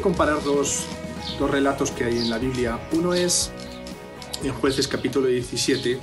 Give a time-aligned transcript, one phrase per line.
[0.00, 0.84] comparar dos,
[1.38, 2.78] dos relatos que hay en la Biblia.
[2.92, 3.50] Uno es
[4.42, 5.98] en Jueces capítulo 17.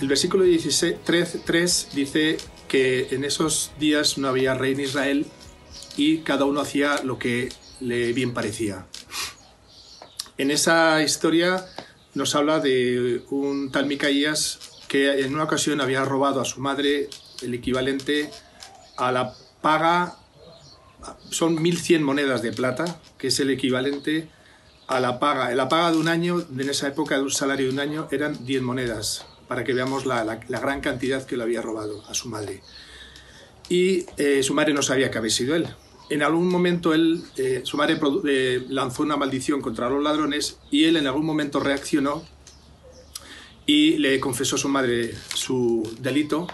[0.00, 2.38] El versículo 16, 3, 3 dice
[2.68, 5.26] que en esos días no había rey en Israel
[5.96, 8.86] y cada uno hacía lo que le bien parecía.
[10.38, 11.66] En esa historia
[12.14, 14.58] nos habla de un tal Micaías
[14.88, 17.08] que en una ocasión había robado a su madre
[17.42, 18.30] el equivalente
[18.96, 20.16] a la paga,
[21.30, 24.28] son 1.100 monedas de plata, que es el equivalente
[24.86, 25.54] a la paga.
[25.54, 28.44] La paga de un año, en esa época de un salario de un año, eran
[28.44, 32.62] 10 monedas, para que veamos la, gran cantidad que le había robado a su madre.
[33.68, 35.66] Y eh, su madre no sabía que había sido él.
[36.08, 37.98] En algún momento él, eh, su madre
[38.28, 42.22] eh, lanzó una maldición contra los ladrones y él en algún momento reaccionó
[43.66, 46.46] y le confesó a su madre su delito.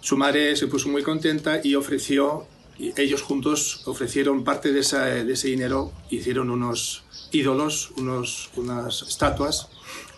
[0.00, 2.46] Su madre se puso muy contenta y ofreció,
[2.78, 9.68] ellos juntos ofrecieron parte de, de ese dinero, hicieron unos ídolos, unos, unas estatuas,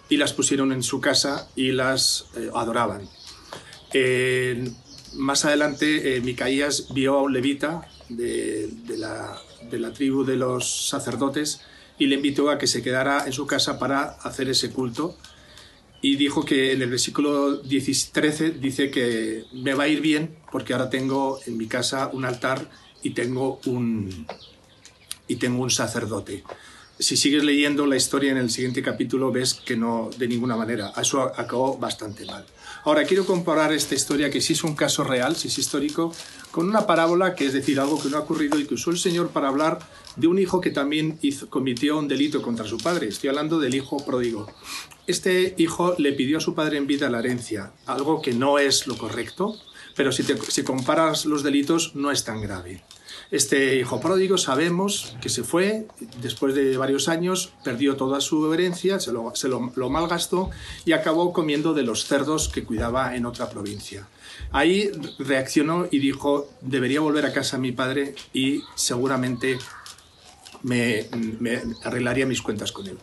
[0.08, 3.08] y las pusieron en su casa y las eh, adoraban.
[5.14, 10.88] más adelante, eh, Micaías vio a un levita de, la, de, la, tribu de los
[10.88, 11.60] sacerdotes
[11.98, 15.16] y le invitó a que se quedara en su casa para hacer ese culto.
[16.00, 20.72] Y dijo que en el versículo 13 dice que me va a ir bien porque
[20.72, 22.68] ahora tengo en mi casa un altar
[23.02, 24.26] y tengo un,
[25.26, 26.44] y tengo un sacerdote
[26.98, 30.92] si sigues leyendo la historia en el siguiente capítulo ves que no, de ninguna manera.
[31.00, 32.44] Eso acabó bastante mal.
[32.84, 36.12] Ahora, quiero comparar esta historia, que sí es un caso real, sí es histórico,
[36.50, 38.98] con una parábola que es decir, algo que no ha ocurrido y que usó el
[38.98, 39.78] Señor para hablar
[40.16, 41.18] de un hijo que también
[41.50, 43.08] cometió un delito contra su padre.
[43.08, 44.50] Estoy hablando del hijo pródigo.
[45.06, 48.86] Este hijo le pidió a su padre en vida la herencia, algo que no es
[48.86, 49.56] lo correcto,
[49.94, 52.82] pero si, si comparas los delitos no es tan grave.
[53.30, 55.86] Este hijo pródigo sabemos que se fue,
[56.22, 60.50] después de varios años perdió toda su herencia, se lo, malgastó
[60.84, 64.08] y acabó comiendo de los cerdos que cuidaba en otra provincia.
[64.50, 69.58] Ahí reaccionó y dijo, debería volver a casa mi padre y seguramente
[70.62, 71.06] me,
[71.38, 72.98] me arreglaría mis cuentas con él.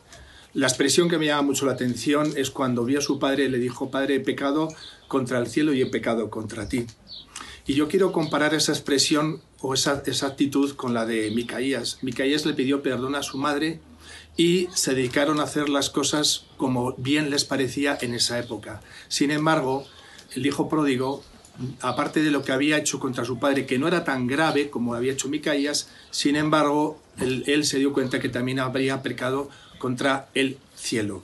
[0.55, 3.49] La expresión que me llama mucho la atención es cuando vio a su padre y
[3.49, 4.69] le dijo, Padre, he pecado
[5.09, 6.87] contra el cielo y he pecado contra ti.
[7.67, 11.99] Y yo quiero comparar esa expresión o esa, actitud con la de Micaías.
[12.01, 13.79] Micaías le pidió perdón a su madre
[14.37, 18.81] y se dedicaron a hacer las cosas como bien les parecía en esa época.
[19.07, 19.85] Sin embargo,
[20.35, 21.23] el hijo pródigo,
[21.81, 24.93] aparte de lo que había hecho contra su padre, que no era tan grave como
[24.93, 29.49] había hecho Micaías, sin embargo, él, él se dio cuenta que también habría pecado
[29.79, 31.23] contra el cielo.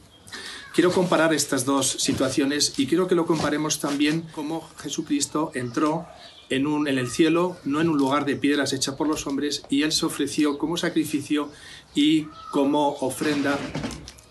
[0.73, 6.07] Quiero comparar estas dos situaciones y quiero que lo comparemos también cómo Jesucristo entró
[6.49, 9.63] en, un, en el cielo, no en un lugar de piedras hecha por los hombres,
[9.69, 11.49] y Él se ofreció como sacrificio
[11.93, 13.59] y como ofrenda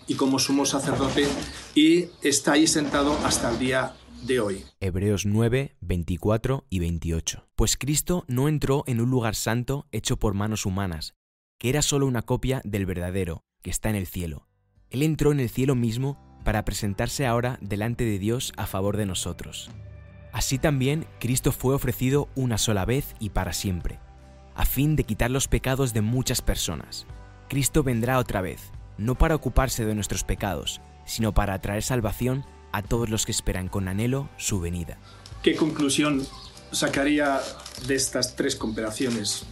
[0.07, 1.27] y como sumo sacerdote,
[1.75, 4.65] y está ahí sentado hasta el día de hoy.
[4.79, 7.47] Hebreos 9, 24 y 28.
[7.55, 11.13] Pues Cristo no entró en un lugar santo hecho por manos humanas,
[11.59, 14.47] que era solo una copia del verdadero, que está en el cielo.
[14.89, 19.05] Él entró en el cielo mismo para presentarse ahora delante de Dios a favor de
[19.05, 19.69] nosotros.
[20.31, 23.99] Así también Cristo fue ofrecido una sola vez y para siempre,
[24.55, 27.05] a fin de quitar los pecados de muchas personas.
[27.49, 32.81] Cristo vendrá otra vez, no para ocuparse de nuestros pecados, sino para traer salvación a
[32.81, 34.97] todos los que esperan con anhelo su venida.
[35.43, 36.25] ¿Qué conclusión
[36.71, 37.41] sacaría
[37.87, 39.45] de estas tres comparaciones?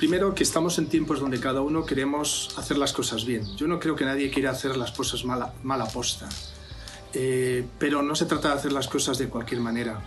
[0.00, 3.44] Primero, que estamos en tiempos donde cada uno queremos hacer las cosas bien.
[3.58, 6.26] Yo no creo que nadie quiera hacer las cosas mal, mal aposta.
[7.12, 10.02] Eh, pero no se trata de hacer las cosas de cualquier manera.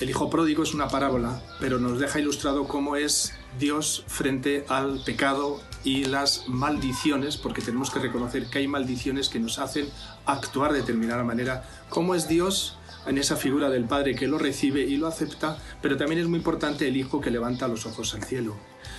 [0.00, 5.00] El hijo pródigo es una parábola, pero nos deja ilustrado cómo es Dios frente al
[5.04, 9.88] pecado y las maldiciones, porque tenemos que reconocer que hay maldiciones que nos hacen
[10.26, 11.68] actuar de determinada manera.
[11.90, 12.76] ¿Cómo es Dios
[13.06, 15.58] en esa figura del Padre que lo recibe y lo acepta?
[15.80, 18.56] Pero también es muy importante el Hijo que levanta los ojos al cielo.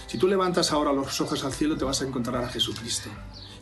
[0.07, 3.09] Si tú levantas ahora los ojos al cielo, te vas a encontrar a Jesucristo.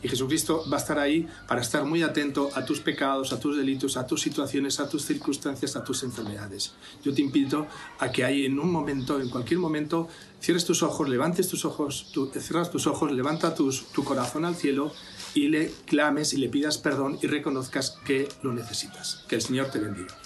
[0.03, 3.57] Y Jesucristo va a estar ahí para estar muy atento a tus pecados, a tus
[3.57, 6.73] delitos, a tus situaciones, a tus circunstancias, a tus enfermedades.
[7.03, 7.67] Yo te invito
[7.99, 10.09] a que ahí en un momento, en cualquier momento,
[10.41, 14.91] cierres tus ojos, levantes tus ojos, cierras tus ojos, levanta tu corazón al cielo
[15.33, 19.23] y le clames y le pidas perdón y reconozcas que lo necesitas.
[19.27, 20.22] Que el Señor te bendiga.